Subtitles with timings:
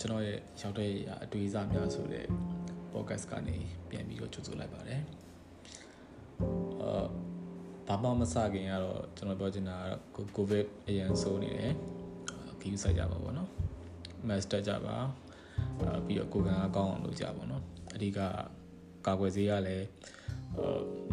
[0.00, 0.92] ကျွန်တော်ရဲ့ရောက်တဲ့
[1.24, 2.26] အတွေ့အကြုံများဆိုတဲ့
[2.92, 3.56] podcast ကနေ
[3.90, 5.02] ပြန်ပြီးတော့ကြိုဆိုလိုက်ပါတယ်
[6.82, 10.02] အာဘာမှမစခင်ကတော့ကျွန်တော်ပြောချင်တာကတော့
[10.36, 11.74] ကိုဗစ်အရင်ဆိုးနေတယ်
[12.60, 13.50] ခီးဆိုင်ကြပါဘောနော်
[14.28, 14.96] master ကြပါ
[15.80, 17.62] အာပြီးတော့ကိုကန်အကောင်းအောင်လုပ်ကြပါဘောနော်
[17.94, 18.18] အဓိက
[19.06, 19.84] ကာကွယ်ဆေးရလည်း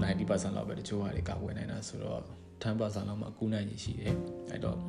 [0.02, 2.21] 90%လောက်ပဲတချို့ဟာတွေကာကွယ်နိုင်တာဆိုတော့
[2.61, 4.15] 10%လောက်မှကူးနိုင်ရရှိတယ်
[4.50, 4.79] အဲ့တော့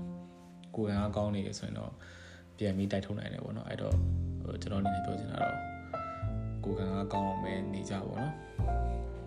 [0.75, 1.93] ကိုကန်အကောင်းနေရဆိုရင်တော့
[2.58, 3.96] ပြန်ပြီးတိုက်ထုတ်နိုင်တယ်ပေါ့နော်အဲ့တော့
[4.62, 5.58] ကျွန်တော်အနေနဲ့ပြောချင်တာတော့
[6.64, 8.32] ကိုကန်ကကောင်းအောင်ပဲနေကြပါတော့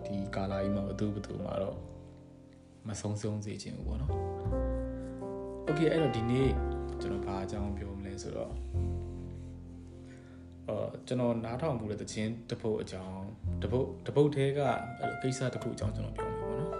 [0.05, 1.77] ဒီကာလာကြီးမှာဘသူဘသူမှာတော့
[2.87, 4.13] မဆုံးဆုံးစေခြင်းဘူးပေါ့နော်
[5.65, 6.49] โอเคအဲ့တော့ဒီနေ့
[7.01, 8.53] ကျွန်တော်ဘာအကြောင်းပြောမလဲဆိုတော့
[10.69, 13.23] အော်ကျွန်တော်နားထောင်မှုတဲ့တခြင်းတပုတ်အကြောင်း
[13.63, 14.59] တပုတ်တပုတ်သေးက
[14.99, 16.71] အဲ့လိုကိစ္စတစ်ခုအကြောင်းကျွန်တော်ပြောမယ်ပေါ့နော်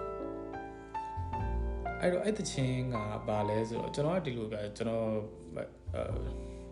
[2.02, 2.96] အဲ့တော့အဲ့တခြင်းက
[3.28, 5.06] ဘာလဲဆိုတော့ကျွန်တော်ကဒီလိုပဲကျွန်တော်
[5.56, 5.64] အဲ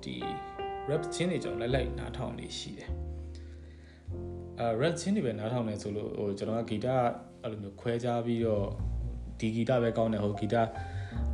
[0.02, 0.14] ဒီ
[0.88, 2.90] rap ချင်းတွေကျွန်တော်လိုက်လိုက်နားထောင်နေရှိတယ်
[4.60, 6.88] အဲ rap ချင်းတွေပဲနားထောင်နေဆိုလို့ဟိုကျွန်တော်ကဂီတ
[7.42, 8.66] အဲ့လိုမျိုးခွဲခြားပြီးတော့
[9.38, 10.56] ဒီဂီတပဲကောင်းတယ်ဟိုဂီတ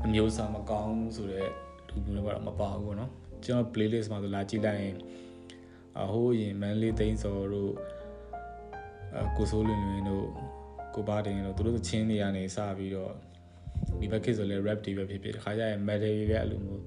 [0.05, 1.51] အမျိုးအစားမကောင်းဆိုတော့
[1.89, 3.11] လူမျိုးတွေကတော့မပါဘူးပေါ့နော်
[3.45, 4.97] ကျွန်တော် playlist မှာဆိုလာကြည့်လိုက်ရင်
[6.01, 7.73] အဟိုးရင်မန်လေးသိန်းစော်တို့
[9.17, 10.27] အကိုစိုးလွင်လွင်တို့
[10.95, 13.13] ကိုပါတင်တို့သူတို့ချင်းတွေကနေစပြီးတော့
[14.01, 16.83] ဒီဘက်ခေတ်ဆိုလဲ rap တွေပဲဖြစ်ဖြစ်တခါကျရင် metal တွေလည်းအဲ့လိုမျိုး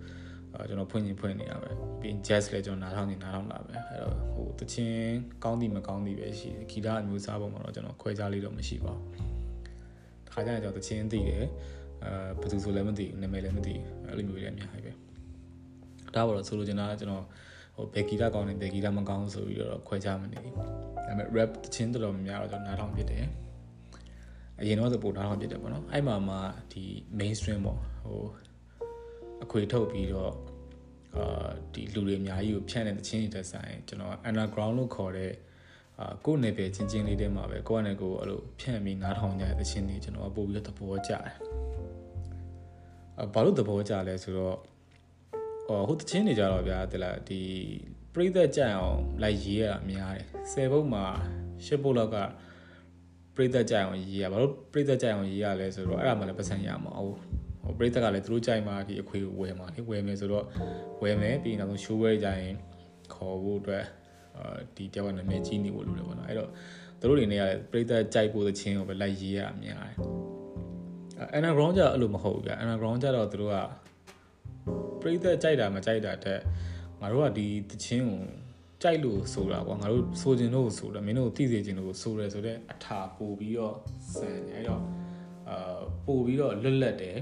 [0.69, 1.69] ကျွန်တော်ဖွင့်ရင်ဖွင့်နေရပဲ
[1.99, 9.03] ပြီး jazz လည်းကျွန်တော်နားထောင်နေနားထောင်လာပဲအဲ့တော့ဟိုတချင်းကောင်းသည်မကောင်းသည်ပဲရှိတယ်ဂီတအမျိုးအစားပုံမှာတော့ကျွန်တော်ခွဲခြားလေးတော့မရှိပါဘူး
[10.27, 11.45] တခါကျရင်ကျွန်တော်တချင်းသိတယ်
[12.03, 14.91] အဲဘယ်သူဆိုလည်းမသိဘူးနာမည်လည်းမသိဘူးအဲ့လိုမျိုးလည်းအများကြီးပဲ
[16.15, 17.23] ဒါပါတော့ဆိုလိုချင်တာကကျွန်တော်
[17.75, 20.63] ဟိုဘယ်ဂီတကောင်းနေဘယ်ဂီတမကောင်းဆိုပြီးတော့ခွဲခြားမနေဘူးဒါ
[21.05, 23.25] ပေမဲ့ rap တချင်းတော်တော်များများတော့ကျွန်တော်နားထောင်ဖြစ်တယ်
[24.59, 26.35] အရင်တော့သပို့နားထောင်ဖြစ်တယ်ပေါ့နော်အဲ့မှာမှ
[26.71, 26.83] ဒီ
[27.19, 28.21] mainstream ပေါ့ဟို
[29.43, 30.33] အခွေထုတ်ပြီးတော့
[31.17, 35.33] အာဒီလူတွေအများကြီးကိုဖြန့်တဲ့တခြင်းတွေတက်ဆိုင်ကျွန်တော် underground လို့ခေါ်တဲ့
[35.99, 41.35] အာကိုယ်နယ်ပယ်ချင်းချင်းလေးတွေမှာပဲကိုယ့်အနေကိုအဲ့လိုဖြန့်ပြီးနားထောင်ကြတဲ့တခြင်းတွေကျွန်တော်ပို့ပြီးတော့သဘောကျတယ်
[43.19, 44.57] အာဘာလို့သဘောကျလဲဆိုတော့
[45.67, 47.41] ဟိုဟိုတခြင်းတွေကြတော့ဗျာတဲ့လားဒီ
[48.13, 51.05] ပြိသက်ကြအောင်လိုက်ရေးရတာများတယ်10ဘုတ်မှာ
[51.65, 52.17] 10ဘုတ်လောက်က
[53.35, 57.36] ပြိသက်ကြအောင်ရေးရဘာလို့ပြိသက်ကြအောင်ရေးရလဲဆိုတော့အဲ့ဒါမှလည်းပတ်စံရမှာအောင်ဟို
[57.77, 60.45] ပရိသတ်ကလည်းသူတို့ကြိုက်မှဒီအခွေဝယ်မှာလေဝယ်မယ်ဆိုတော့
[61.01, 62.55] ဝယ်မယ်ပြီးနောက်ဆုံး show ဝဲကြရင်
[63.13, 63.83] ခေါ်ဖို့အတွက်
[64.37, 66.49] အာဒီတယောက်ကနာမည်ကြီးနေဖို့လိုတယ်ပေါ့နော်အဲ့တော့
[66.99, 69.97] သူတို့တွေနေရပရိသတ်ကြိုက်ဖို့သချင်းကိုပဲလိုက်ရေးရအများတယ်
[71.37, 73.55] underground ကြအဲ့လိုမဟုတ်ဘူးဗျ underground ကြတော့သူတို့က
[75.01, 76.39] ပရိသတ်ကြိုက်တာမကြိုက်တာတက်
[77.01, 78.21] ငါတို့ကဒီသချင်းကို
[78.83, 83.75] ကြိုက်လို့ဆိုတာကွာငါတို့ဆိုခြင်းလို့ဆိုတာမင်းတို့သိစေခြင်းလို့ဆိုရဲဆိုတော့အထာပို့ပြီးတော့
[84.13, 84.81] ဆန်အဲ့တော့
[85.49, 87.17] အာပို့ပြီးတော့လွတ်လပ်တယ်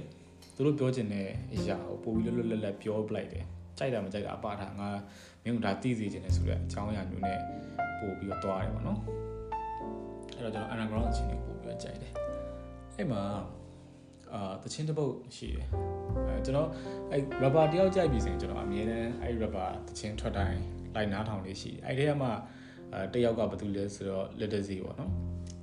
[0.56, 3.46] သူတို့ပြောချင်တဲ့အရာကိုပို့ပြီးလွတ်လွတ်လပ်လပ်ပြောပလိုက်တယ်
[3.78, 4.90] ကြိုက်တာမကြိုက်တာအပါထားငါ
[5.44, 7.40] မင်းတို့ဒါသိစေချင်တယ်ဆိုတဲ့အကြောင်းအရာမျိုးနဲ့
[8.00, 9.00] ပို့ပြီးတော့တွားတယ်ပေါ့နော်
[10.36, 12.12] အဲ့တော့ကျွန်တော် underground အချင်းတွေပို့ပြီးတော့ကြိုက်တယ်
[12.98, 13.22] အဲ့မှာ
[14.34, 15.68] အာတချင်းတစ်ပုတ်ရှိတယ်
[16.28, 16.70] အဲကျွန်တော်
[17.12, 20.60] အဲ့ rapper တယောက်ကြိုက်ပြီဆိုရင်ကျွန်တော်အမြဲတမ်းအဲ့ rapper တချင်းထွက်တိုင်း
[20.96, 22.30] လိုက်နားထောင်လေးရှိတယ်အဲ့ဒီကမှ
[22.94, 25.12] အဲတယောက်ကဘာတူလဲဆိုတော့ little z ပေါ့နော်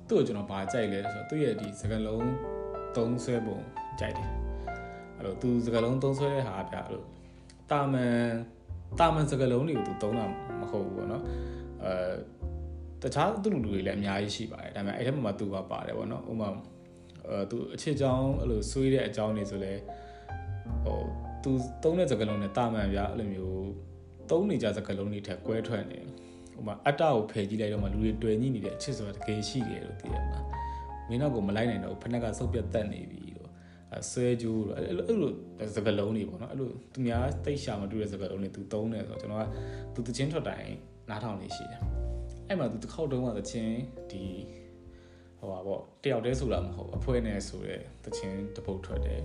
[0.07, 2.29] သူ့ကိုကျွန်တော်ဗာကြိုက်လဲဆိုတော့သူ့ရဲ့ဒီစကားလုံး
[2.95, 3.57] သုံးဆွဲပုံ
[3.99, 4.42] ကြိုက်တယ်
[5.23, 7.03] အဲ့လိုသူစကားလုံးသုံးဆွဲတဲ့ဟာပြအဲ့လို
[7.71, 8.17] တာမန်
[8.99, 10.25] တာမန်စကားလုံးတွေကိုသူသုံးတာ
[10.59, 11.23] မဟုတ်ဘူးပေါ့နော်
[11.83, 11.93] အဲ
[13.01, 16.49] တခြားသူလူလူတွေလည်းအများကြီးရှိပါတယ်ဒါပေမဲ့အဲ့ထက်မှသူပါပါတယ်ပေါ့နော်ဥပမာ
[17.27, 19.73] အဲသူအချစ်ကြောင်းအဲ့လိုဆွေးတဲ့အကြောင်းတွေဆိုလဲ
[20.83, 20.99] ဟို
[21.43, 21.51] သူ
[21.83, 23.67] သုံးတဲ့စကားလုံးနဲ့တာမန်ပြအဲ့လိုမျိုး
[24.29, 26.03] သုံးနေကြစကားလုံးတွေထက်ကွဲထွက်နေဥ
[26.57, 30.39] ပမာအတ္တကိုဖယ်ကြည့်လိုက်တော့မှလူတွေတွေ့ညိနေတဲ့အချစ်ဆိုတာတကယ်ရှိတယ်လို့သိရမှာ
[31.09, 33.32] မင်းတော့ကိုမလိုက်နိုင်တော့ဖက်နက်ကစုပ်ပြတ်တက်နေပြီ
[34.11, 35.31] ဆွဲကြိုးတော့အဲ့လိုအဲ့လို
[35.75, 39.45] စကလုံးတွေပေါ့နော်အဲ့လိုသူများတိတ်ရှာမတူတဲ့စကလုံးတွေသူသုံးတယ်ဆိုတော့ကျွန်တော်က
[39.93, 40.73] သူတချင်းထွက်တိုင်း
[41.09, 41.81] နားထောင်နေရှိတယ်
[42.47, 43.75] အဲ့မှာသူတစ်ခေါက်တုန်းကတချင်း
[44.11, 44.23] ဒီ
[45.39, 49.21] ဟိုပါပေါ့တယောက်တည်းဆိုတာမဟုတ်အဖွဲနဲ့ဆိုတဲ့တချင်းတပုတ်ထွက်တယ်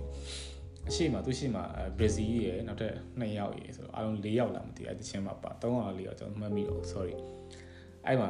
[0.87, 1.63] အရှိမသူရှိမှာ
[1.99, 7.15] ဘရာဇီးရယ်နောက်ထပ်2ယောက်ရယ်ဆိုတော့အားလုံး4ယောက်လာမသိအဲ့တချင်းမှာပါ3ယောက်4ယောက်ကျွန်တော်မှတ်မိတော့ sorry
[8.05, 8.29] အဲ့မှာ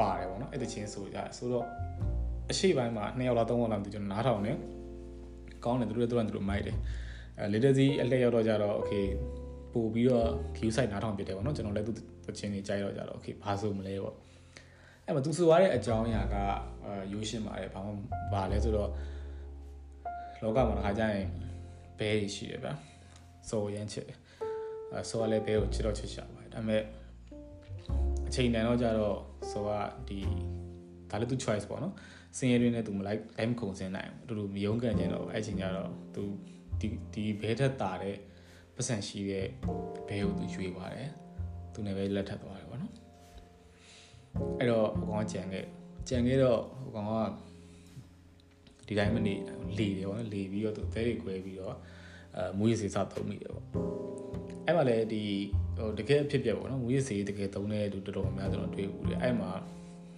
[0.00, 1.66] ပါတယ်ပေါ့နော်အဲ့တချင်းဆိုကြဆိုတော့
[2.50, 4.52] အရှိပိုင်းမှာ2ယောက်လား3ယောက်လားမသိကျွန်တော်နားထောင်နေ
[5.64, 6.76] ကောင်းတယ်သူတို့လည်းသူတို့မိုက်တယ်
[7.38, 9.04] အဲ later စီအလှည့်ရောက်တော့ကြတော့ okay
[9.72, 11.92] ပို့ပြီးတော့ queue site နားထောင်ပြတယ်ပေါ့နော်ကျွန်တော်လည်းသူ
[12.26, 14.14] တချင်းနေကြိုက်တော့ကြတော့ okay ဘာဆိုမလဲပေါ့
[15.04, 16.36] အဲ့မှာသူဆိုရတဲ့အကြောင်းအရာက
[16.84, 17.90] အဲရိုးရှင်းပါတယ်ဘာမှ
[18.32, 18.90] ဘာလဲဆိုတော့
[20.42, 21.26] လောကမှာတစ်ခါကျရင်
[21.98, 22.72] ဘဲတွေရှိတယ်ဗျာ
[23.48, 24.06] ဆိုရမ်းချစ်
[24.92, 26.82] အဲဆိုရလဲဘဲကိုချစ်တော့ချစ်ရှာပါတယ်ဒါပေမဲ့
[28.28, 29.16] အချိန်တန်တော့ကြတော့
[29.50, 29.70] ဆိုက
[30.08, 30.18] ဒီ
[31.10, 31.94] ဒါလည်းသူ choice ပေါ့နော်
[32.36, 36.22] စင်ရဲတွင်နဲ့သူမလိုက်လိုက်မခုံစင်းနိုင်ဘူးတူတူမယုံကန်ကျင်တော့အဲ့ချိန်ကျတော့သူ
[36.80, 38.16] ဒီဒီဘဲထက်တာတဲ့
[38.74, 39.46] ပတ်စံရှိတဲ့
[40.08, 41.10] ဘဲကိုသူရွေးပါတယ်
[41.72, 42.94] သူနဲ့ပဲလက်ထပ်သွားတယ်ပေါ့နော်
[44.58, 45.64] အဲ့တော့ဟိုကောင်ကြံခဲ့
[46.08, 47.12] ကြံခဲ့တော့ဟိုကောင်က
[48.86, 49.34] ဒီတိုင်းမနေ
[49.78, 51.74] လေတယ်ပေါ့နော်လေပြီးတော့သူသဲတွေ꿰ပြီးတော့
[52.36, 53.64] အဲမူရစီစသုံးမိတယ်ပေါ့
[54.64, 55.22] အဲ့မှာလည်းဒီ
[55.76, 59.50] ဟိုတကယ်အဖြစ်ပြက်ပေါ့နော်မူရစီတကယ်သုံးတဲ့လူတော်တော်များများကျွန်တော်တွေ့ဘူးလေအဲ့မှာ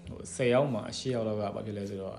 [0.08, 2.18] ဟို10ယောက်မှာ10ယောက်လောက်ကဘာဖြစ်လဲဆိုတော့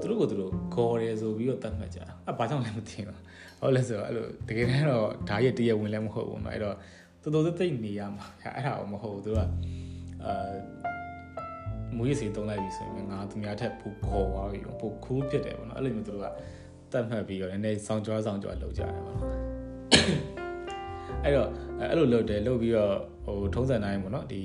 [0.00, 3.18] သူတို့ကသူတို့ခေါ်တယ်ဆိုပြီးတော့တတ်မှတ်ကြအဲ့ဘာကြောင့်လဲမသိဘူး
[3.60, 6.76] ဟုတ်လဲဆိုတော့အဲ့လိုတကယ်တမ်းတော့ဓာတ်ရဲ့တရဝင်လည်းမဟုတ်ဘူးနော်အဲ့တော့
[7.22, 8.26] တော်တော်သိနေရမှာ
[8.56, 9.38] အဲ့ဒါမဟုတ်ဘူးသူက
[10.24, 10.52] အာ
[11.96, 16.26] မူရစီတုံးလိုက်ပြီဆိုရင်ငါသူများထက်ပိုခေါ်သွားပြီပိုခူးဖြစ်တယ်ပေါ့နော်အဲ့လိုမျိုးသူတို့က
[16.92, 19.20] တတ်မှတ်ပြီးတော့နည်းနည်းစောင်းကြွားစောင်းကြွားလုပ်ကြတယ်ပေါ့နော်
[21.24, 21.48] အဲ့တော့
[21.90, 22.94] အဲ့လိုလုပ်တယ်လုပ်ပြီးတော့
[23.24, 24.42] ဟိုထုံးစံတိုင်းပေါ့နော်ဒီ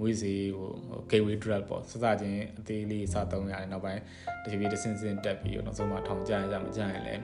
[0.00, 0.70] မွေးစီဟို
[1.10, 4.00] gateway drug ပေါ့စစချင်းအသေးလေးစသုံးရတယ်နောက်ပိုင်း
[4.42, 7.22] တချီပြီးတစင်းစင်းတက်ပြီးတော့နောက်ဆုံးမှထောင်ကြရကြမကြရင်လည်း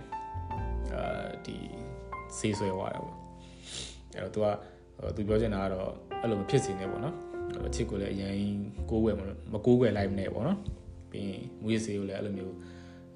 [0.92, 1.56] အာဒီ
[2.38, 3.16] ဆေးဆွဲသွားတယ်ပေါ့
[4.14, 4.46] အဲ့တော့ तू က
[5.16, 5.90] သူပြောချင်တာကတော့
[6.20, 7.16] အဲ့လိုမဖြစ်စေနဲ့ပေါ့နော်
[7.66, 8.36] အချစ်ကိုလည်းအရင်
[8.90, 9.16] ကိုးွယ်
[9.52, 10.58] မကိုးွယ်လိုက်မနဲ့ပေါ့နော်
[11.10, 12.54] ပြီးရင်မွေးစေးကိုလည်းအဲ့လိုမျိုး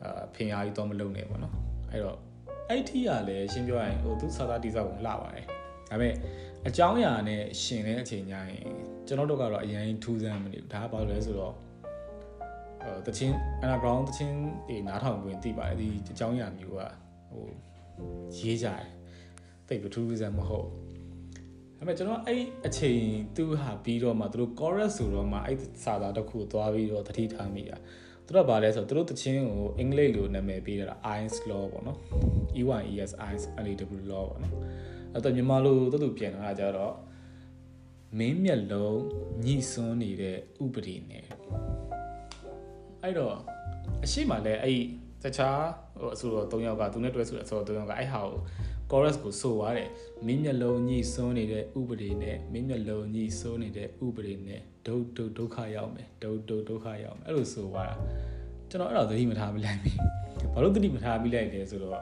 [0.03, 1.55] အာဖင်အားကြီးတော့မလုပ်နဲ့ပေါ့နော်
[1.91, 2.19] အဲ့တော့
[2.69, 5.47] အဲ့ထီကလည်းရှင်းပြောရရင်ဟိုသူစာသားတိစောက်ကိုလှပါတယ်
[5.91, 6.15] ဒါပေမဲ့
[6.69, 8.65] အကြောင်းအရာနဲ့ရှင်တဲ့အချိန်ကျရင်
[9.07, 11.55] ကျွန်တော်တို့ကတော့အရင်ထူးဆန်းမနေဘူးဒါကဘာလို့လဲဆိုတော့
[12.83, 14.37] အဲတချင်းအနာဘရောင်းတချင်း
[14.69, 16.81] ဒီနားထောင်ဝင်သိပါတယ်ဒီအကြောင်းအရာမျိုးက
[17.31, 17.47] ဟို
[18.39, 18.85] ရေးကြတယ်
[19.69, 20.67] တိတ်ပြီးထူးဆန်းမဟုတ်
[21.79, 23.03] ဒါပေမဲ့ကျွန်တော်အဲ့အချိန်
[23.37, 27.77] သူဟာပြီးတော့မှသူတို့ chorus ဆိုတော့မှအဲ့စာသားတစ်ခုသွားပြီးတော့တတိထားမိတာ
[28.27, 31.99] သူတို့ကဘာလဲဆိုတော့သူတို့တချင်းကိုအင်္ဂလိပ်လိုနာမည်ပေးတာ Ice Law ပေါ့နော်
[32.61, 34.55] E1ES Ice LAW Law ပေါ့နော်
[35.15, 36.95] အဲ့တော့မြန်မာလိုတူတူပြန်လာကြတော့
[38.19, 39.01] မင်းမျက်လုံး
[39.45, 41.25] ညှိစွန်းနေတဲ့ဥပဒေနဲ့
[43.03, 43.35] အဲ့တော့
[44.05, 44.81] အရှိမလဲအဲ့
[45.23, 45.61] တခြား
[46.01, 48.41] ဟိုအဆိုတော့၃ယောက်ကသူနဲ့တွဲဆိုတဲ့အဆိုတော့၃ယောက်ကအဲ့ဟာကို
[48.91, 49.91] chorus ကိုဆိုသွားတယ်
[50.27, 57.97] မင်းမျက်လုံးညှိစွန်းနေတဲ့ဥပဒေနဲ့မင်းမျက်လုံးညှိစွန်းနေတဲ့ဥပဒေနဲ့ဒုဒုဒုက္ခရောက်မယ်ဒုဒုဒုက္ခရောက်မယ်အဲ့လိုဆိုသွားတာ
[58.71, 59.97] ကျွန်တော်အဲ့တော့သတိမထားမိလိုက်ဘူး
[60.53, 62.01] ဘာလို့သတိမထားမိလိုက်လဲဆိုတော့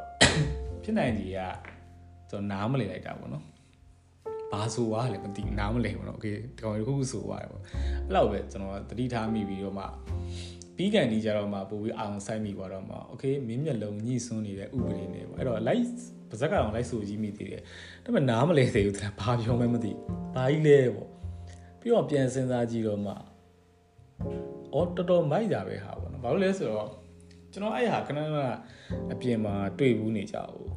[0.82, 1.38] ဖြစ်နိုင်ကြီးက
[2.31, 3.45] ကျွန်တော်နားမလည်လိုက်တာပေါ့နော်
[4.51, 9.85] ဘာဆိုသွားလဲမသိနားမလည်ဘူးနော်โอเคဒီကောင်တစ်ခုခုဆိုသွားတယ်ပေါ့အဲ့လောက်ပဲကျွန်တော်သတိထားမိပြီးတော့မှ
[10.75, 15.85] ပြီးကန်ဒီကြတော့မှပို့ပြီးအောင်ဆိုင်မိသွားတော့မှโอเคမင်းမျက်လုံးညှိစွန်းနေတဲ့ဥပဒေနဲ့ပေါ့အဲ့တော့ like
[16.29, 17.61] ပါဇက်ကောင်လိုက်ဆိုကြီးမိသေးတယ်
[18.03, 19.91] ဒါပေမဲ့နားမလဲသေးဘူးတဲ့ဘာပြောမှမသိ
[20.35, 21.09] ဘာကြီးလဲပေါ့
[21.79, 23.13] ပြီးတော့ပြန်စဉ်းစားကြည့်တော့မှ
[24.73, 26.89] အော်တော်တော်မိုက်တာပဲဟာပေါ့နော်ဘာလို့လဲဆိုတော့
[27.51, 28.39] ကျွန်တော်အဲ့ဟာခဏခဏ
[29.11, 30.71] အပြင်မှာတွေ့ဘူးနေကြဘူး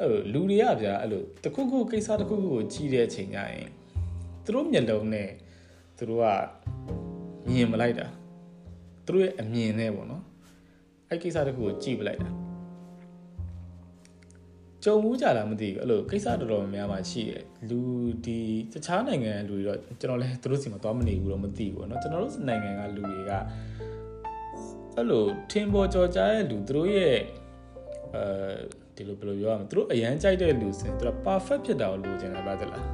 [0.00, 3.68] အဲ့လိုလူတွေကဗျာအဲ့လိုတခုခုကိစ္စတခုခုကိုကြည့်တဲ့အချိန်ကျရင်
[4.44, 5.28] သူတို့မျက်လုံးနဲ့
[5.98, 6.26] သူတို့က
[7.48, 8.06] မြင်မလိုက်တာ
[9.06, 10.22] သူတို့ရဲ့အမြင်နဲ့ပေါ့နော်
[11.08, 12.30] အဲ့ကိစ္စတခုကိုကြည့်ပလိုက်တာ
[14.84, 17.80] ကြုံမှုကြလားမသိဘူးအဲ့လိုကိစ္စတော်တော်များများရှိတယ်လူ
[18.24, 18.38] ဒီ
[18.72, 23.32] တခြားနိုင်ငံလူတွေတော့ကျွန်တော်လည်းသူတို့စီမှာသွားမနေဘူးတော့မသိဘူးပေါ့နော်ကျွန်တော်တို့နိုင်ငံကလူတွေက
[24.96, 27.16] အဲ့လိုထင်ပေါ်ကျော်ကြားတဲ့လူသူတို့ရဲ့
[28.14, 28.24] အဲ
[29.00, 32.84] ဒီလိုဘယ်လိုပြောရမလဲသူတို့အရန်ကြိုက်တဲ့လူစင်သူတို့ perfect ဖြစ်တာကိုလိုချင်တာပါတလား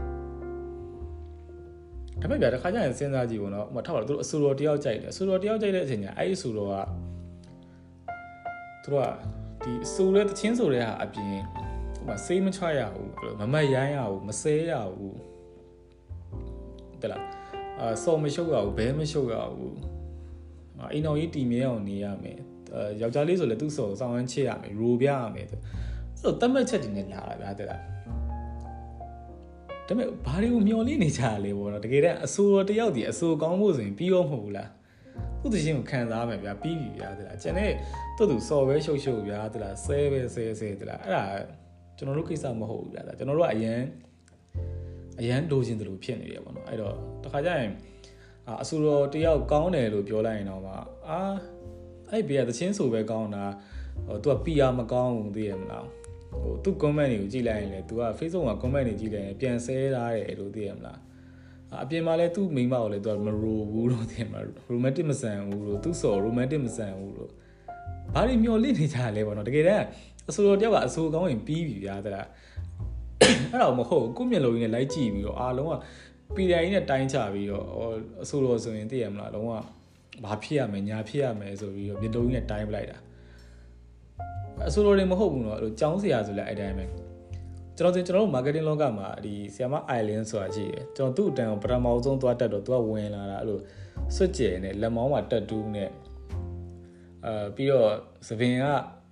[2.21, 6.75] ဒါပေမဲ့ဗျာတခါကျရင်စဉ်းစားကြည့်ပေါ့နော်ဥပမာထောက်ပါတော့သူတို့အဆူတော်တယောက်ကြိုက်တယ်အဆူတော်တယောက်ကြိုက်တဲ့အချိန်ကျအဲ့ဒီအဆူတော်က
[8.83, 9.09] သူတို့က
[9.63, 11.35] ဒီအဆူတဲ့တချင်းဆိုတဲ့ဟာအပြင်
[11.95, 13.11] ဟိုမှာစေးမချရဘူး
[13.41, 15.19] မမတ်ရိုင်းရဘူးမဆဲရဘူး
[17.03, 17.23] တလား
[17.81, 19.77] အာစော်မရှုပ်ရဘူးဘဲမရှုပ်ရဘူး
[20.93, 22.39] အိမ်တော်ကြီးတည်မြဲအောင်နေရမယ်
[22.75, 25.61] အဲယောက်ျားလေးဆိုလည်းသူ့စော်စောင်းဝမ်းချစ်ရမယ်ရိုပြရမယ်အဲ့
[26.27, 27.81] လိုတတ်မှတ်ချက်တွေနဲ့လာတာဗျာတဲ့လား
[29.87, 34.71] ဒါပေမဲ့ဘာတွေကိုမျောလင်းနေကြရလဲပေါ့နော်တကယ်တမ်းအဆိုတော်တယောက်ဒီအဆိုကောင်းဖို့ဆိုရင်ပြီးရောမဟုတ်ဘူးလား
[35.41, 37.73] သူ့တခြင်းကိုခံစားမယ်ဗျာပြီးပြီဗျာတဲ့လားကျန်တဲ့
[38.17, 41.25] သူ့သူစော်ပဲရှုပ်ရှုပ်ဗျာတဲ့လားဆဲပဲဆဲဆဲတဲ့လားအဲ့ဒါ
[41.97, 43.81] ကျွန်တော်တို့ကိစ္စမဟုတ်ဘူးဗျာကျွန်တော်တို့ကအရန်
[45.21, 47.71] အရန်လိုချင်တယ်လို့ဖြစ်နေတယ်ပေါ့နော်အဲ့တော့တခါကျရင်
[48.63, 50.73] အဆူတော်တယောက်ကောင်းတယ်လို့ပြောလိုက်ရင်တော့မှ
[51.09, 51.21] အာ
[52.11, 53.45] အဲ့ဘေးကသချင်းဆိုပဲကောင်းတာ
[54.07, 55.87] ဟို तू က PR မကောင်းဘူးသိရမလား
[56.43, 60.99] ဟိုသူ comment တွေကိုကြည့်လိုက်ရင်လေ तू က Facebook မှာ comment တွေကြည့်လိုက်ရင်ပြန်ဆဲထားတယ်လို့သိရမလား
[61.83, 67.31] အပြင်မှာလဲသူ့မိန်းမကိုလည်း तू မရိုဘူးလို့သိရမလား romantic မဆန်ဘူးလို့သူစော် romantic မဆန်ဘူးလို့
[68.15, 69.85] ဘာတွေမျောလင့်နေကြလဲပေါ့နော်တကယ်တမ်း
[70.29, 72.29] အဆိုတော်တယောက်ကအဆိုကောင်းရင်ပြီးပြီဗျာတဲ့လား
[73.51, 75.75] အဲ့တော့မဟုတ်ကိုမျက်လုံးကြီးနဲ့လိုက်ကြည့်ပြီးတော့အားလုံးက
[76.35, 77.67] ပီတိုင်နဲ့တိုင်းချပြီးတော့
[78.23, 79.53] အဆိုတော်ဆိုရင်သိရမလားလုံးဝ
[80.25, 82.99] ဘာဖြစ်ရမယ်ညာဖြစ်ရမယ်ဆိုပြီးတော့မျက်လုံးကြီးနဲ့တိုင်းပလိုက်တာ
[84.67, 86.85] အဆိုတော်တွေမဟုတ်ဘူးနော်အဲ့လိုចောင်းစရာဆိုလဲအဲ့တိုင်းပဲ
[87.77, 93.59] ကျွန်တော်ကျွန်တော်တို့ marketing လောကမှာဒီဆီယမ island ဆိုတာရှိတယ်ကျွန်တော်သူ့အတန်ကိုပထမဆုံးသွားတက်တော့သူကဝင်လာတာအဲ့လို
[94.17, 95.91] စွတ်ကျဲနဲ့လက်မောင်းမှာတက်တူးနဲ့
[97.27, 97.89] အာပြီးတော့
[98.29, 98.65] သပင်က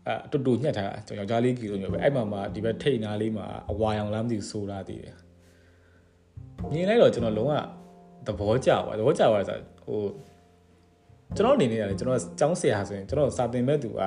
[0.09, 5.17] အတူတူညှက်ထားတာကျွန်တော်ယောက်ျားလေးကီလိုမျိုးပဲအဲ့မှာမှဒီဘက်ထိတ်နာလေးမှာအဝါရောင်လားမသိဘူးဆိုတာတည်တယ်
[6.71, 7.55] မြင်လိုက်တော့ကျွန်တော်လုံးဝ
[8.27, 10.01] သဘောကျပါသဘောကျပါဆိုဟို
[11.37, 14.01] ကျွန်တော်အနေနဲ့လည်းကျွန်တော်ကျောင်းဆရာဆိုရင်ကျွန်တော်စာသင်မဲ့သူက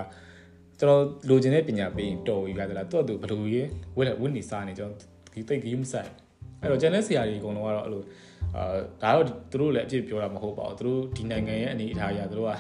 [0.80, 3.68] ကျွန်တော်လိုချင်တဲ့ပညာပေးရင်တော်ပြီလားသူကသူဘယ်လိုရေး
[3.98, 5.02] ဝက်ဝက်နေစားနေကျွန်တော်
[5.34, 6.10] ဒီတိတ်ကြီးမဆိုင်
[6.62, 8.04] အဲ့တော့ကျန်တဲ့ဆရာတွေအကုန်လုံးကတော့အဲ့လို
[8.56, 8.64] အာ
[9.02, 12.52] ဒါတော့သူတို့လည်းအပြစ်ပြောတာမဟုတ်ပါဘူးသူတို့ဒီနိုင်ငံရဲ့အနေအထားအရသူတို့က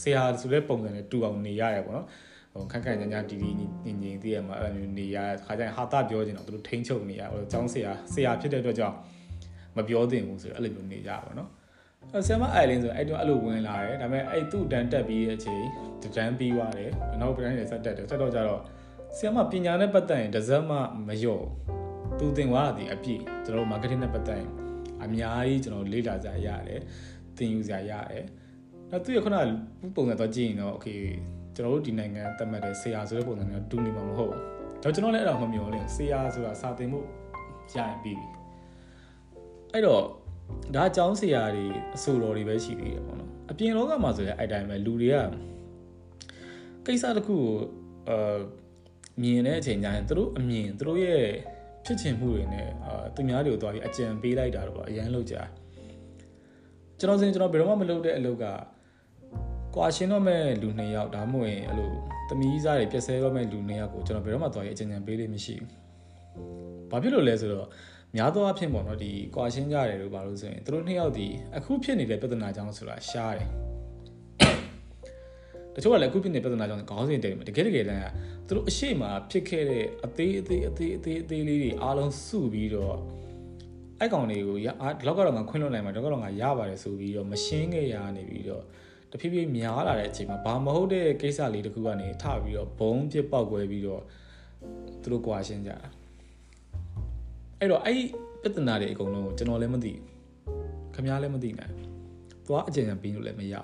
[0.00, 2.06] ဆရာဆိုတဲ့ပုံစံနဲ့တူအောင်နေရတယ်ပေါ့နော်
[2.52, 8.96] ဟိုခက်ခက်ညံ့ညံ့တီတီညင်ညင်တည်းရမှာအဲ့လိုမျိုးနေရခါကျရင်ဟာတာပြောချင်တော့သူတို့ထိန်းချုပ်နေရဟိုကျောင်းဆရာဆရာဖြစ်တဲ့အတွက်ကြောင့်
[9.76, 11.63] မပြောသင့်ဘူးဆိုတော့အဲ့လိုမျိုးနေကြပါတော့အဲ
[12.26, 15.64] ဆရာမအိုင်လင်းဆိုအဲ့တော့အဲ့လိုဝင်လာတယ်ဒါပေမဲ့အဲ့သူ့တန်းတက်ပြီးတဲ့အချိန်
[16.02, 18.60] တန်းပြီးသွားတယ်နောက်ပြန်နေဆက်တက်တယ်ဆက်တော့ကြတော့
[19.16, 21.44] ဆရာမပညာနဲ့ပတ်သက်ရင်တစ်စက်မှမလျော့
[22.18, 24.50] သူသင်သွားတာဒီအပြည့်ကျွန်တော်တို့ marketing နဲ့ပတ်သက်ရင်
[25.04, 26.80] အများကြီးကျွန်တော်လေ့လာကြရတယ်
[27.36, 28.24] သင်ယူကြရတယ်
[28.90, 29.36] နောက်သူရခုန
[29.94, 31.02] ပုံစံတော့ကြည့်ရင်တော့ okay
[31.54, 34.34] ကျွန်တော်တို့ဒီနိုင်ငံတတ်မှတ်တဲ့ဆရာဆိုတဲ့ပုံစံမျိုးတူနေမှာမဟုတ်
[34.82, 37.00] တော့ကျွန်တော်လည်းအဲ့တော့မမျော်လင့်ဆရာဆိုတာစာသင်မှု
[37.72, 38.26] ရရင်ပြီးပြီ
[39.72, 40.02] အဲ့တော့
[40.74, 45.16] ဒါအကြောင်းဆရာတွေအဆိုတော်တွေပဲရှိသေးတယ်ပေါ့နော်အပြင်လောကမှာဆိုရင်အဲ့တိုင်းပဲလူတွေက
[46.86, 47.52] ကိစ္စတစ်ခုကို
[48.08, 48.38] အာ
[49.22, 51.22] မြင်တဲ့အချိန်ကျရင်သူတို့အမြင်သူတို့ရဲ့
[51.84, 55.42] ဖြစ်ချင်မှုတွေနဲ့အာသူများတွေကိုသွားပြီးအကြံပေးလိုက်တာတော့အရန်လောက်ကြာ
[56.98, 58.44] ကျွန်တော်စင်ကျွန်တော်ဘယ်တော့မှမလုပ်တဲ့အလုပ်က
[59.74, 61.90] ကွာရှင်းတော့မဲ့လူနှစ်ယောက်ဒါမှမဟုတ်ရင်အဲ့လို
[62.28, 65.70] သမီးစားတွေပြက်ဆဲတော့မဲ့လူနှစ်ယောက်ကိုကျွန်တော်ဘယ်တော့မှသွားပြီးအကြံဉာဏ်ပေးလို့မရှိဘူး။
[66.90, 67.68] ဘာဖြစ်လို့လဲဆိုတော့
[68.16, 73.48] များသောအားဖြင့်ပေါ့နော်ဒီကွာရှင်းကြတယ်လို့ဘာလို့ဆိုရင်သူတို့နှစ်ယောက်ဒီအခုဖြစ်နေတဲ့ပြဿနာကြောင့်ဆိုတာရှားတယ်
[75.74, 78.06] တချို့ကလည်းအခုဖြစ်နေတဲ့ပြဿနာကြောင့်ခေါင်းစဉ်တိတ်မှာတကယ်တကယ်တမ်းက
[78.46, 82.96] သူတို့အရှိမဖြစ်ခဲ့တဲ့အသေးအသေးအသေးအသေးအသေးလေးတွေအားလုံးစုပြီးတော့
[84.00, 84.68] အဲ့ကောင်တွေကိုရ
[84.98, 88.62] ဒီလောက်ကတော့ငါခွင့်လွှတ်နိုင်မှာတော့ကတော့ငါရပါတယ်ဆိုပြီးတော့မရှင်းခဲ့ရနေပြီးတော့
[89.10, 94.02] တဖြည်းဖြည်းများလာတဲ့အချိန်မှာဘာမဟုတ်တဲ့ကိစ္စလေးတခုကနေထပြီးတော့ဘုံပြစ်ပေါက်ကွဲပြီးတော့
[95.02, 95.78] သူတို့ကွာရှင်းကြတာ
[97.59, 98.01] အဲ့တော့အဲ့
[98.43, 99.93] ပြဿနာတွေအကုန်လုံးကိုကျွန်တော်လည်းမသိ
[100.95, 101.73] ခမ ्या လည်းမသိနိုင်
[102.47, 103.55] သွားအကျဉ်းချပြီးလို့လည်းမရ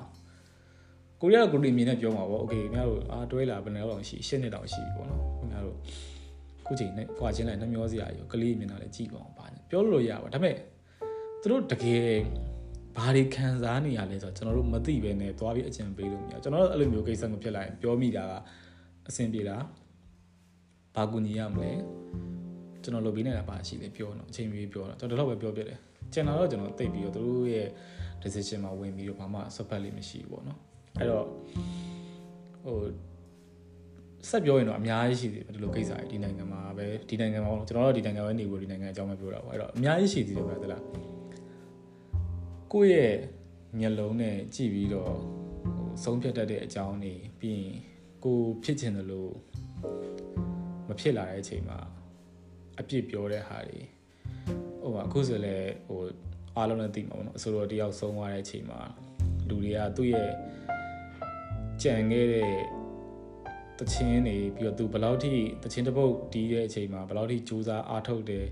[1.21, 5.77] ကိုရီးယားဂရုတီမြင်နဲ့ပြောမှာပေါ့โอเคခင်ဗျားတို့အာတွဲလာဘယ်နှစ်လောက်ရှိရှစ်နှစ်တောင်ရှိပြီပေါ့နော်ခင်ဗျားတို့
[6.65, 10.55] ခုချိန်နဲ့ကွာချင်းလိုက်နှမျောစရာရောကလေးမြင်တာလည်းကြည့်ပါအောင်ပါပြောလို့ရပါဒါပေမဲ့
[11.41, 12.09] သူတို့တကယ်
[12.95, 18.33] ဘာတွေခံစားနေရလဲဆိုတော့ကျွန်တော်တို့မသိပဲနဲ့သွားပြီးအကြံပေးလို့မရကျွန်တော်တို့အဲ့လိုမျိုးကိစ္စမဖြစ်လာရင်ပြောမိတာက
[19.07, 19.63] အဆင်ပြေလား
[20.95, 21.71] ဘာကူညီရမလဲ
[22.82, 25.78] ကျွန်တော်လုပ်ပြီးနေတာပါရှိတယ်ပြောတော့အချိန်ကြီးပြောတော့ကျွန်တော်တော့ပဲပြောပြတယ်
[26.12, 27.68] ကျန်တာတော့ကျွန်တော်သိပြီးတော့သူတို့ရဲ့
[28.22, 30.58] decision မှာဝင်ပြီးတော့ဘာမှဆွတ်ဖက်လေးမရှိဘူးပေါ့နော်
[30.98, 31.24] အဲ့တော့
[32.64, 32.78] ဟို
[34.28, 40.82] ဆက်ပြောရင်တော့အများကြီးရှိသေးတယ်ဒီလိုကိစ္စတွေဒီနိုင်ငံမှာပဲဒီနိုင်ငံမှာကျွန်တော်တို့ဒီနိုင်ငံပဲနေဖို့ဒီနိုင်ငံအကြောင်းပဲပြောတာပေါ့အဲ့တော့အများကြီးရှိသေးတယ်ဗျာသလား
[42.72, 43.16] ကိုယ့်ရဲ့
[43.78, 45.12] မျက်လုံးနဲ့ကြည့်ပြီးတော့
[45.72, 47.76] ဟိုဆုံးဖြတ်တတ်တဲ့အကြောင်းတွေပြီးရင်
[48.24, 49.32] ကိုဖြစ်ချင်တယ်လို့
[50.88, 51.78] မဖြစ်လာတဲ့အချိန်မှာ
[52.80, 53.80] အပြစ်ပြောတဲ့ဟာတွေ
[54.82, 55.56] ဟိုအခုဆိုလဲ
[55.86, 56.00] ဟို
[56.56, 58.80] အားလုံးလည်းသိမှာပေါ့နော်အဆိုတော်တယောက်ဆုံးသွားတဲ့အချိန်မှာ
[59.48, 60.30] လူတွေကသူ့ရဲ့
[61.82, 62.52] ကြံခဲ့တဲ့
[63.78, 65.32] တချင်းနေပြီးတော့သူဘယ်လောက်ထိ
[65.64, 68.46] တချင်းတစ်ပုတ်တီးတဲ့အချိန်မှာဘယ်လောက်ထိစူးစမ်းအားထုတ်တယ်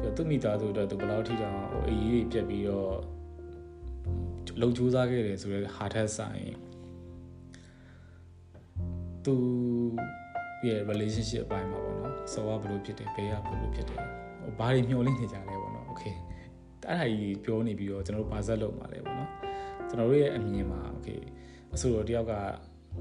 [0.00, 2.94] ပြီးတော့သူ့မိသားစုအတွက်သူဘယ်လောက်ထိတောင်ဟိုအရေးကြီးပြက်ပြီးတော့
[4.60, 6.44] လုံစူးစမ်းခဲ့တယ်ဆိုတော့ဟာထက်ဆိုင်
[9.24, 9.34] သူ
[10.66, 13.97] ရဲ့ relationship အပိုင်းမှာပေါ့နော် ဆောကဘယ်လိုဖြစ်တယ်ဘယ်ကဘယ်လိုဖြစ်တယ်
[14.41, 16.03] ဟိုဘာတွေမျှော်လင့်နေကြလဲပေါ့နော်โอเค
[16.87, 19.29] အဲ့ဒါကြီးပြောနေပြီးတော့ကျွန်တော်တို့ဘာဆက်လုပ်မှာလဲပေါ့နော်
[19.89, 21.09] ကျွန်တော်တို့ရဲ့အမြင်မှာโอเค
[21.73, 22.33] အဆိုတော်တယောက်က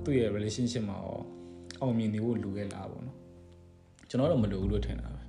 [0.04, 1.20] သူ့ရဲ့ relationship မှာရော
[1.80, 3.16] အောင်မြင်နေဖို့လိုခဲ့လားပေါ့နော်
[4.08, 5.22] ကျွန်တော်တော့မလိုဘူးလို့ထင်တာပဲ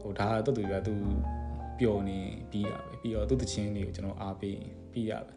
[0.00, 0.94] ဟိုဒါကတော်တူကသူ
[1.78, 2.18] ပျော်နေ
[2.50, 4.58] ပြီးတာပဲပြီးတော့သူ့တခြင်းတွေကိုကျွန်တော်အားပေး
[4.92, 5.32] ပြီးရပဲ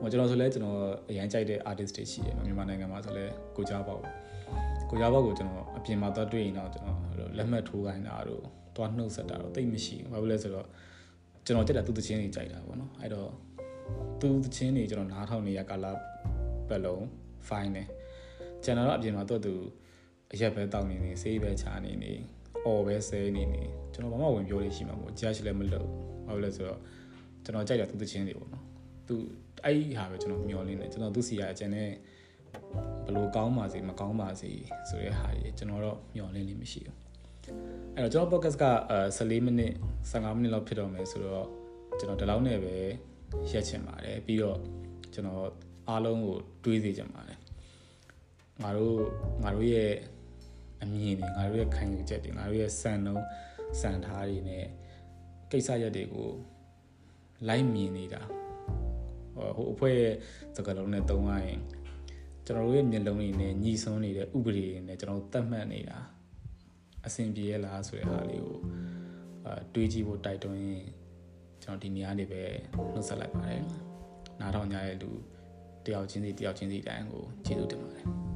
[0.00, 0.78] ဟိုကျွန်တော်ဆိုလဲကျွန်တော်
[1.10, 3.24] အရန်ကြိုက်တဲ့ artist တွေရှိတယ်မြန်မာနိုင်ငံမှာဆိုလဲ
[3.56, 3.98] ကိုကြားပေါ
[4.93, 6.99] က်ကိုကြားပေါက်ကိုကျွန်တော်အပြင်မှာသွားတွေ့ရင်တော့ကျွန်တော်
[7.37, 8.43] လက်မှတ်ထိုးခိုင်းတာတို့
[8.75, 10.67] သွားနှုတ်ဆက်တာတော့တိတ်မရှိဘူးဘာလို့လဲဆိုတော့
[11.45, 13.29] ကျွန်တော်ကြက်တာသူ့တခြင်းတွေကြိုက်တာပေါ့နော်အဲ့တော့
[14.21, 15.85] သူ့တခြင်းတွေကျွန်တော်နားထောင်နေရကာလ
[16.69, 17.01] ပတ်လုံး
[17.47, 17.87] fine တယ်
[18.63, 19.53] ကျွန်တော်တော့အပြင်မှာတော့သူ
[20.33, 22.13] အရက်ပဲတောက်နေနေဆေးပဲချာနေနေ
[22.65, 25.87] အော်ပဲဆဲနေနေကျွန်တော်ဘာမှဝင်ပြောလို့ရှိမှာပေါ့ကြားရှိလည်းမလုပ်
[26.27, 26.79] ဘာလို့လဲဆိုတော့
[27.43, 28.63] ကျွန်တော်ကြိုက်တာသူတခြင်းတွေပေါ့နော်
[29.07, 29.15] သူ
[29.63, 31.89] အဲ့ဒီဟာပဲကျွန်တော်မျှော်လင့်တယ်ကျွန်တော်သူစီရအကျန်နဲ့
[33.05, 34.51] ဘလို့ကောင်းပါစေမကောင်းပါစေ
[34.89, 36.97] ဆိုတဲ့ဟာကြီးကျွန်တော်တော့မျှော်လင့်နေမရှိဘူး
[37.95, 38.65] အဲ့တော့ကျွန်တော် podcast က
[39.17, 39.73] 14မိနစ်
[40.11, 41.47] 15မိနစ်လောက်ဖြစ်တော့မယ်ဆိုတော့
[41.99, 42.75] ကျွန်တော်ဒီလောက်နဲ့ပဲ
[43.51, 44.57] ရက်ချင်ပါတယ်ပြီးတော့
[45.13, 45.43] ကျွန်တော်
[45.89, 47.39] အားလုံးကိုတွေးစေချင်ပါတယ်
[48.63, 48.97] ငါတို့
[49.43, 49.93] ငါတို့ရဲ့
[50.81, 53.25] အမြင်တွေငါတို့ရဲ့ခံယူချက်တွေငါတို့ရဲ့စံနှုန်း
[53.81, 54.65] စံထားတွေနဲ့
[55.51, 56.29] ကိစ္စရက်တွေကို
[57.47, 58.21] လိုက်မြင်နေတာ
[59.57, 60.13] ဟိုအဖွဲ့ရဲ့
[60.55, 61.59] စကားလုံးနဲ့တုံးရရင်
[62.51, 65.97] ကျွန်တော်တို့ရဲ့မျက်လုံးတွေနဲ့ညီစွန်းနေတဲ့ဥပဒေတွေနဲ့ကျွန်တော်သတ်မှတ်နေတာ
[67.05, 68.57] အဆင်ပြေရလားဆိုတဲ့ဟာလေးကို
[69.45, 70.83] အာတွေးကြည့်ဖို့တိုက်တွန်းရင်
[71.63, 72.41] ကျွန်တော်ဒီနေရာနေပဲ
[72.93, 73.63] နှုတ်ဆက်လိုက်ပါတယ်
[74.39, 75.11] နားထောင်ကြတဲ့လူ
[75.85, 78.30] တယောက်ချင်းစီတယောက်ချင်းစီတိုင်းကိုကျေးဇူးတင်ပါတယ်